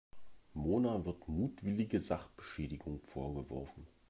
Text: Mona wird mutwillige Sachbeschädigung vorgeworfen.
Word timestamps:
Mona 0.55 1.05
wird 1.05 1.27
mutwillige 1.29 1.99
Sachbeschädigung 2.01 3.01
vorgeworfen. 3.03 3.85